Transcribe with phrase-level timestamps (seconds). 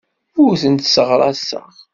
[0.43, 1.67] Ur tent-sseɣraseɣ.